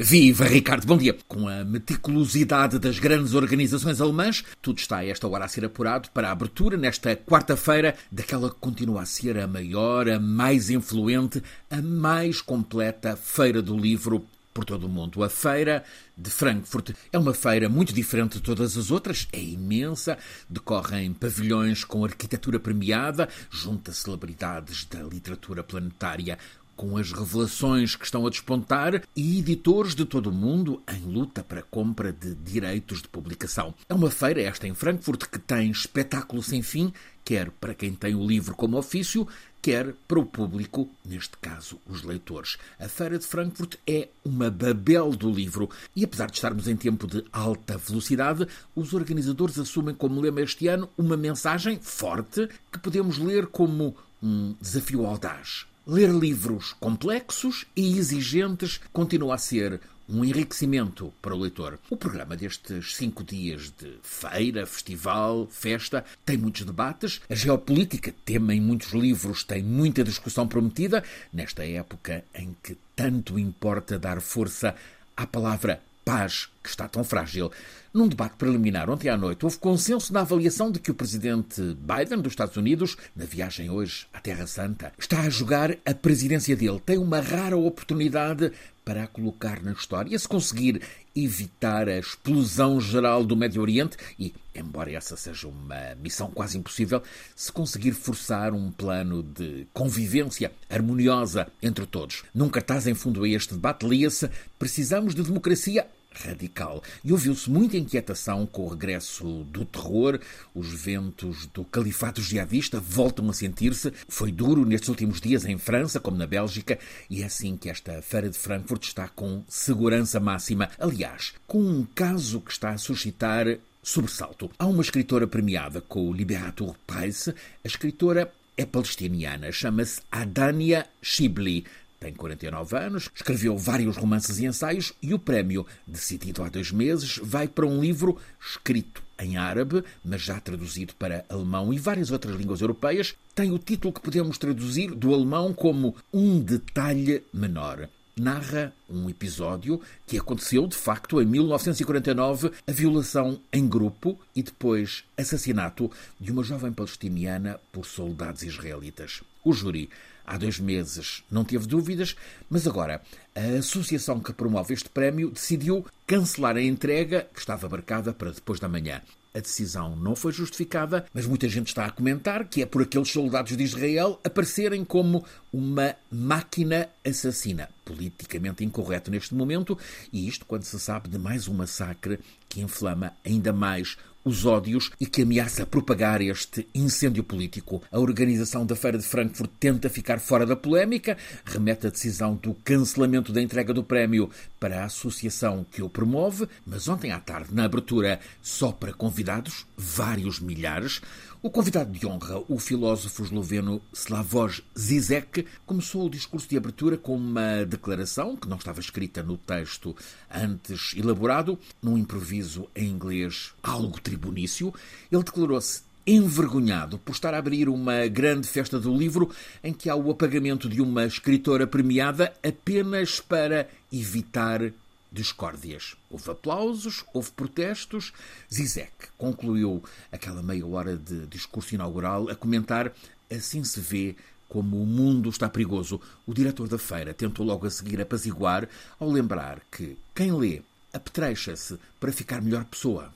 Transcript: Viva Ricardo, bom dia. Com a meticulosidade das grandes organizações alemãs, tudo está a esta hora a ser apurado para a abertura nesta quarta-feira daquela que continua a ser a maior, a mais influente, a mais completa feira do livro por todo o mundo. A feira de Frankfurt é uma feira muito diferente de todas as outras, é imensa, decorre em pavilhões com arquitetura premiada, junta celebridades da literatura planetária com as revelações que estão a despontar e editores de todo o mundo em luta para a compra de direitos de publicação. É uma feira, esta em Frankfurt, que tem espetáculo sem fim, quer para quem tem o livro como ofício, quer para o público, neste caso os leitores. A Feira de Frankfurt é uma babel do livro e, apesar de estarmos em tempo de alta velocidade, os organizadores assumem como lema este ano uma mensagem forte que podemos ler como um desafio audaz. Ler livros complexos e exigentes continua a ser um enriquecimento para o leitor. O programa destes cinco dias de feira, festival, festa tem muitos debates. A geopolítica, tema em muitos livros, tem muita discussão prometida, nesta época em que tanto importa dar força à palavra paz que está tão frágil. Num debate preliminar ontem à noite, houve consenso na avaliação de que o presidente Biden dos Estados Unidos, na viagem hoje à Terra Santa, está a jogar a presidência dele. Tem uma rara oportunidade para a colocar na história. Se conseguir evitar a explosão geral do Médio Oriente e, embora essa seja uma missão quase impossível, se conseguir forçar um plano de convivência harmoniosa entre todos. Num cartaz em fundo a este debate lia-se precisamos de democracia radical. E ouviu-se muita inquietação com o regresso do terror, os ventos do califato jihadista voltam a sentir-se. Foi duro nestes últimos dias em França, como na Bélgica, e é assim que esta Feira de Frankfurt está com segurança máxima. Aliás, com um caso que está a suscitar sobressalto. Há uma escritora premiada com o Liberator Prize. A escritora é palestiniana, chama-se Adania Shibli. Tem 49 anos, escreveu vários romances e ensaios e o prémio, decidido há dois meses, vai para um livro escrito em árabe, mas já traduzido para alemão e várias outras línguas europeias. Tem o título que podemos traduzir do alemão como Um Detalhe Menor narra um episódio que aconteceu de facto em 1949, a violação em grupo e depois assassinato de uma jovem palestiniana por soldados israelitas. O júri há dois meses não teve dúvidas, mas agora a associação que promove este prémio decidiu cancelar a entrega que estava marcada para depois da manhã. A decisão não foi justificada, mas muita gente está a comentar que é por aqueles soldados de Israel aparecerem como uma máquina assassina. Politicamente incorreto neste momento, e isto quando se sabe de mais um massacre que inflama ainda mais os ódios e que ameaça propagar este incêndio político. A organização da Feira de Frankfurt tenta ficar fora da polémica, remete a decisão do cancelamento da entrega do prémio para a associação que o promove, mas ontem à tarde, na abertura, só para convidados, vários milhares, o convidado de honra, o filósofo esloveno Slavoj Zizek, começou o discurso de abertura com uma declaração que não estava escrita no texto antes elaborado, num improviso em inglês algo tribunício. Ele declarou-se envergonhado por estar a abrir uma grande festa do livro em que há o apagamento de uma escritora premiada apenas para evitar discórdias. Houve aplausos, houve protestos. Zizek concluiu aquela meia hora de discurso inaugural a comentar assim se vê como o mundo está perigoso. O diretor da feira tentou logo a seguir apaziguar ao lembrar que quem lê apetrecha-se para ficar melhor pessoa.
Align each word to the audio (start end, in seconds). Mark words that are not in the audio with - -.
Viva 0.00 0.44
Ricardo, 0.44 0.86
bom 0.86 0.96
dia. 0.96 1.18
Com 1.26 1.48
a 1.48 1.64
meticulosidade 1.64 2.78
das 2.78 3.00
grandes 3.00 3.34
organizações 3.34 4.00
alemãs, 4.00 4.44
tudo 4.62 4.78
está 4.78 4.98
a 4.98 5.04
esta 5.04 5.26
hora 5.26 5.44
a 5.44 5.48
ser 5.48 5.64
apurado 5.64 6.08
para 6.14 6.28
a 6.28 6.30
abertura 6.30 6.76
nesta 6.76 7.16
quarta-feira 7.16 7.96
daquela 8.08 8.48
que 8.48 8.60
continua 8.60 9.02
a 9.02 9.06
ser 9.06 9.36
a 9.36 9.48
maior, 9.48 10.08
a 10.08 10.20
mais 10.20 10.70
influente, 10.70 11.42
a 11.68 11.82
mais 11.82 12.40
completa 12.40 13.16
feira 13.16 13.60
do 13.60 13.76
livro 13.76 14.24
por 14.54 14.64
todo 14.64 14.86
o 14.86 14.88
mundo. 14.88 15.24
A 15.24 15.28
feira 15.28 15.82
de 16.16 16.30
Frankfurt 16.30 16.90
é 17.12 17.18
uma 17.18 17.34
feira 17.34 17.68
muito 17.68 17.92
diferente 17.92 18.34
de 18.34 18.40
todas 18.40 18.78
as 18.78 18.92
outras, 18.92 19.26
é 19.32 19.42
imensa, 19.42 20.16
decorre 20.48 21.02
em 21.02 21.12
pavilhões 21.12 21.82
com 21.82 22.04
arquitetura 22.04 22.60
premiada, 22.60 23.28
junta 23.50 23.92
celebridades 23.92 24.84
da 24.84 25.02
literatura 25.02 25.64
planetária 25.64 26.38
com 26.78 26.96
as 26.96 27.10
revelações 27.10 27.96
que 27.96 28.04
estão 28.04 28.24
a 28.24 28.30
despontar 28.30 29.02
e 29.16 29.40
editores 29.40 29.96
de 29.96 30.04
todo 30.04 30.30
o 30.30 30.32
mundo 30.32 30.80
em 30.88 31.00
luta 31.12 31.42
para 31.42 31.58
a 31.58 31.64
compra 31.64 32.12
de 32.12 32.36
direitos 32.36 33.02
de 33.02 33.08
publicação. 33.08 33.74
É 33.88 33.94
uma 33.94 34.12
feira, 34.12 34.40
esta 34.40 34.68
em 34.68 34.74
Frankfurt, 34.74 35.24
que 35.24 35.40
tem 35.40 35.72
espetáculo 35.72 36.40
sem 36.40 36.62
fim, 36.62 36.92
quer 37.24 37.50
para 37.50 37.74
quem 37.74 37.92
tem 37.92 38.14
o 38.14 38.24
livro 38.24 38.54
como 38.54 38.78
ofício, 38.78 39.26
quer 39.60 39.92
para 40.06 40.20
o 40.20 40.24
público, 40.24 40.88
neste 41.04 41.36
caso 41.38 41.80
os 41.84 42.04
leitores. 42.04 42.56
A 42.78 42.88
Feira 42.88 43.18
de 43.18 43.26
Frankfurt 43.26 43.74
é 43.84 44.08
uma 44.24 44.48
babel 44.48 45.10
do 45.10 45.28
livro 45.28 45.68
e, 45.96 46.04
apesar 46.04 46.30
de 46.30 46.36
estarmos 46.36 46.68
em 46.68 46.76
tempo 46.76 47.08
de 47.08 47.24
alta 47.32 47.76
velocidade, 47.76 48.46
os 48.72 48.94
organizadores 48.94 49.58
assumem 49.58 49.96
como 49.96 50.20
lema 50.20 50.42
este 50.42 50.68
ano 50.68 50.88
uma 50.96 51.16
mensagem 51.16 51.80
forte 51.82 52.48
que 52.70 52.78
podemos 52.78 53.18
ler 53.18 53.48
como 53.48 53.96
um 54.22 54.54
desafio 54.60 55.04
audaz. 55.04 55.66
Ler 55.90 56.10
livros 56.10 56.74
complexos 56.74 57.64
e 57.74 57.96
exigentes 57.96 58.78
continua 58.92 59.36
a 59.36 59.38
ser 59.38 59.80
um 60.06 60.22
enriquecimento 60.22 61.10
para 61.22 61.34
o 61.34 61.38
leitor. 61.38 61.78
O 61.88 61.96
programa 61.96 62.36
destes 62.36 62.94
cinco 62.94 63.24
dias 63.24 63.72
de 63.78 63.94
feira, 64.02 64.66
festival, 64.66 65.48
festa 65.50 66.04
tem 66.26 66.36
muitos 66.36 66.64
debates. 66.64 67.22
A 67.30 67.34
geopolítica, 67.34 68.14
tema 68.22 68.54
em 68.54 68.60
muitos 68.60 68.92
livros, 68.92 69.42
tem 69.42 69.62
muita 69.62 70.04
discussão 70.04 70.46
prometida, 70.46 71.02
nesta 71.32 71.64
época 71.64 72.22
em 72.34 72.54
que 72.62 72.76
tanto 72.94 73.38
importa 73.38 73.98
dar 73.98 74.20
força 74.20 74.76
à 75.16 75.26
palavra 75.26 75.80
paz 76.08 76.48
que 76.62 76.70
está 76.70 76.88
tão 76.88 77.04
frágil. 77.04 77.52
Num 77.92 78.08
debate 78.08 78.36
preliminar 78.36 78.88
ontem 78.88 79.10
à 79.10 79.16
noite, 79.16 79.44
houve 79.44 79.58
consenso 79.58 80.10
na 80.10 80.20
avaliação 80.20 80.72
de 80.72 80.78
que 80.78 80.90
o 80.90 80.94
presidente 80.94 81.60
Biden 81.60 82.22
dos 82.22 82.32
Estados 82.32 82.56
Unidos, 82.56 82.96
na 83.14 83.26
viagem 83.26 83.68
hoje 83.68 84.06
à 84.10 84.18
Terra 84.18 84.46
Santa, 84.46 84.90
está 84.98 85.20
a 85.20 85.28
jogar 85.28 85.76
a 85.84 85.92
presidência 85.92 86.56
dele. 86.56 86.80
Tem 86.84 86.96
uma 86.96 87.20
rara 87.20 87.58
oportunidade 87.58 88.50
para 88.86 89.02
a 89.02 89.06
colocar 89.06 89.62
na 89.62 89.72
história. 89.72 90.18
Se 90.18 90.26
conseguir 90.26 90.80
evitar 91.14 91.90
a 91.90 91.98
explosão 91.98 92.80
geral 92.80 93.22
do 93.22 93.36
Médio 93.36 93.60
Oriente 93.60 93.98
e, 94.18 94.32
embora 94.54 94.92
essa 94.92 95.14
seja 95.14 95.46
uma 95.46 95.94
missão 96.02 96.30
quase 96.30 96.56
impossível, 96.56 97.02
se 97.36 97.52
conseguir 97.52 97.92
forçar 97.92 98.54
um 98.54 98.70
plano 98.70 99.22
de 99.22 99.66
convivência 99.74 100.52
harmoniosa 100.70 101.48
entre 101.62 101.84
todos. 101.84 102.22
Num 102.34 102.48
cartaz 102.48 102.86
em 102.86 102.94
fundo 102.94 103.24
a 103.24 103.28
este 103.28 103.52
debate 103.52 103.86
lia-se 103.86 104.30
precisamos 104.58 105.14
de 105.14 105.22
democracia 105.22 105.86
radical. 106.24 106.82
E 107.04 107.12
ouviu-se 107.12 107.50
muita 107.50 107.76
inquietação 107.76 108.46
com 108.46 108.66
o 108.66 108.68
regresso 108.68 109.44
do 109.44 109.64
terror, 109.64 110.20
os 110.54 110.68
ventos 110.72 111.46
do 111.46 111.64
califato 111.64 112.20
jihadista 112.20 112.80
voltam 112.80 113.28
a 113.30 113.32
sentir-se. 113.32 113.92
Foi 114.08 114.30
duro 114.32 114.64
nestes 114.64 114.88
últimos 114.88 115.20
dias 115.20 115.44
em 115.44 115.58
França, 115.58 116.00
como 116.00 116.16
na 116.16 116.26
Bélgica, 116.26 116.78
e 117.08 117.22
é 117.22 117.26
assim 117.26 117.56
que 117.56 117.70
esta 117.70 118.00
Feira 118.02 118.28
de 118.28 118.38
Frankfurt 118.38 118.84
está 118.84 119.08
com 119.08 119.42
segurança 119.48 120.20
máxima. 120.20 120.70
Aliás, 120.78 121.34
com 121.46 121.60
um 121.60 121.84
caso 121.94 122.40
que 122.40 122.52
está 122.52 122.70
a 122.70 122.78
suscitar 122.78 123.58
sobressalto. 123.82 124.50
Há 124.58 124.66
uma 124.66 124.82
escritora 124.82 125.26
premiada 125.26 125.80
com 125.80 126.08
o 126.08 126.12
Liberator 126.12 126.74
Prize. 126.86 127.30
A 127.30 127.66
escritora 127.66 128.30
é 128.56 128.66
palestiniana, 128.66 129.50
chama-se 129.52 130.00
Adania 130.10 130.86
Shibli. 131.00 131.64
Tem 132.00 132.12
49 132.14 132.76
anos, 132.76 133.10
escreveu 133.14 133.58
vários 133.58 133.96
romances 133.96 134.38
e 134.38 134.46
ensaios 134.46 134.92
e 135.02 135.12
o 135.12 135.18
prémio, 135.18 135.66
decidido 135.86 136.42
há 136.44 136.48
dois 136.48 136.70
meses, 136.70 137.18
vai 137.22 137.48
para 137.48 137.66
um 137.66 137.80
livro 137.80 138.16
escrito 138.40 139.02
em 139.18 139.36
árabe, 139.36 139.82
mas 140.04 140.22
já 140.22 140.38
traduzido 140.38 140.94
para 140.94 141.24
alemão 141.28 141.72
e 141.72 141.78
várias 141.78 142.12
outras 142.12 142.36
línguas 142.36 142.60
europeias. 142.60 143.16
Tem 143.34 143.50
o 143.50 143.58
título 143.58 143.92
que 143.92 144.00
podemos 144.00 144.38
traduzir 144.38 144.94
do 144.94 145.12
alemão 145.12 145.52
como 145.52 145.96
Um 146.12 146.38
Detalhe 146.40 147.24
Menor 147.32 147.88
narra 148.18 148.72
um 148.88 149.08
episódio 149.08 149.80
que 150.06 150.18
aconteceu 150.18 150.66
de 150.66 150.76
facto 150.76 151.20
em 151.20 151.26
1949, 151.26 152.52
a 152.66 152.72
violação 152.72 153.40
em 153.52 153.66
grupo 153.66 154.18
e 154.34 154.42
depois 154.42 155.04
assassinato 155.16 155.90
de 156.20 156.32
uma 156.32 156.42
jovem 156.42 156.72
palestiniana 156.72 157.58
por 157.72 157.86
soldados 157.86 158.42
israelitas. 158.42 159.22
O 159.44 159.52
júri 159.52 159.88
há 160.26 160.36
dois 160.36 160.60
meses 160.60 161.24
não 161.30 161.44
teve 161.44 161.66
dúvidas, 161.66 162.14
mas 162.50 162.66
agora 162.66 163.02
a 163.34 163.58
associação 163.58 164.20
que 164.20 164.32
promove 164.32 164.74
este 164.74 164.88
prémio 164.88 165.30
decidiu 165.30 165.86
cancelar 166.06 166.56
a 166.56 166.62
entrega 166.62 167.26
que 167.32 167.40
estava 167.40 167.68
marcada 167.68 168.12
para 168.12 168.30
depois 168.30 168.60
da 168.60 168.68
manhã. 168.68 169.00
A 169.38 169.40
decisão 169.40 169.94
não 169.94 170.16
foi 170.16 170.32
justificada, 170.32 171.06
mas 171.14 171.24
muita 171.24 171.48
gente 171.48 171.68
está 171.68 171.86
a 171.86 171.92
comentar 171.92 172.48
que 172.48 172.60
é 172.60 172.66
por 172.66 172.82
aqueles 172.82 173.08
soldados 173.08 173.56
de 173.56 173.62
Israel 173.62 174.18
aparecerem 174.24 174.84
como 174.84 175.24
uma 175.52 175.94
máquina 176.10 176.88
assassina. 177.06 177.68
Politicamente 177.84 178.64
incorreto 178.64 179.12
neste 179.12 179.36
momento, 179.36 179.78
e 180.12 180.26
isto 180.26 180.44
quando 180.44 180.64
se 180.64 180.80
sabe 180.80 181.08
de 181.08 181.18
mais 181.18 181.46
um 181.46 181.54
massacre 181.54 182.18
que 182.48 182.60
inflama 182.60 183.12
ainda 183.24 183.52
mais 183.52 183.96
os 184.24 184.44
ódios 184.44 184.90
e 185.00 185.06
que 185.06 185.22
ameaça 185.22 185.64
propagar 185.64 186.20
este 186.20 186.68
incêndio 186.74 187.24
político. 187.24 187.82
A 187.90 187.98
organização 187.98 188.66
da 188.66 188.76
Feira 188.76 188.98
de 188.98 189.04
Frankfurt 189.04 189.50
tenta 189.58 189.88
ficar 189.88 190.18
fora 190.18 190.44
da 190.44 190.56
polémica, 190.56 191.16
remete 191.44 191.86
a 191.86 191.90
decisão 191.90 192.34
do 192.34 192.54
cancelamento 192.54 193.32
da 193.32 193.40
entrega 193.40 193.72
do 193.72 193.82
prémio 193.82 194.30
para 194.60 194.82
a 194.82 194.84
associação 194.84 195.64
que 195.70 195.82
o 195.82 195.88
promove, 195.88 196.48
mas 196.66 196.88
ontem 196.88 197.12
à 197.12 197.20
tarde, 197.20 197.54
na 197.54 197.64
abertura, 197.64 198.20
só 198.42 198.72
para 198.72 198.92
convidados, 198.92 199.66
vários 199.76 200.40
milhares, 200.40 201.00
o 201.40 201.50
convidado 201.50 201.92
de 201.92 202.04
honra, 202.04 202.42
o 202.48 202.58
filósofo 202.58 203.22
esloveno 203.22 203.80
Slavoj 203.92 204.60
Zizek, 204.76 205.46
começou 205.64 206.06
o 206.06 206.10
discurso 206.10 206.48
de 206.48 206.56
abertura 206.56 206.96
com 206.96 207.14
uma 207.14 207.64
declaração 207.64 208.36
que 208.36 208.48
não 208.48 208.56
estava 208.56 208.80
escrita 208.80 209.22
no 209.22 209.36
texto 209.36 209.94
antes 210.28 210.94
elaborado, 210.96 211.56
num 211.80 211.96
improviso 211.96 212.68
em 212.74 212.88
inglês 212.88 213.52
algo 213.62 214.00
tribunício. 214.00 214.74
Ele 215.12 215.22
declarou-se 215.22 215.82
envergonhado 216.04 216.98
por 216.98 217.12
estar 217.12 217.34
a 217.34 217.38
abrir 217.38 217.68
uma 217.68 218.08
grande 218.08 218.48
festa 218.48 218.80
do 218.80 218.96
livro 218.96 219.30
em 219.62 219.72
que 219.72 219.88
há 219.88 219.94
o 219.94 220.10
apagamento 220.10 220.68
de 220.68 220.82
uma 220.82 221.04
escritora 221.04 221.66
premiada 221.66 222.32
apenas 222.42 223.20
para 223.20 223.68
evitar 223.92 224.72
discórdias. 225.10 225.96
Houve 226.10 226.30
aplausos, 226.30 227.04
houve 227.12 227.30
protestos. 227.32 228.12
Zizek 228.52 228.92
concluiu 229.16 229.82
aquela 230.10 230.42
meia 230.42 230.66
hora 230.66 230.96
de 230.96 231.26
discurso 231.26 231.74
inaugural 231.74 232.28
a 232.28 232.34
comentar 232.34 232.92
assim 233.30 233.62
se 233.64 233.80
vê 233.80 234.16
como 234.48 234.82
o 234.82 234.86
mundo 234.86 235.28
está 235.28 235.48
perigoso. 235.48 236.00
O 236.26 236.32
diretor 236.32 236.68
da 236.68 236.78
feira 236.78 237.12
tentou 237.12 237.44
logo 237.44 237.66
a 237.66 237.70
seguir 237.70 238.00
apaziguar 238.00 238.68
ao 238.98 239.10
lembrar 239.10 239.60
que 239.70 239.96
quem 240.14 240.32
lê 240.32 240.62
apetrecha-se 240.92 241.78
para 242.00 242.12
ficar 242.12 242.40
melhor 242.40 242.64
pessoa. 242.64 243.06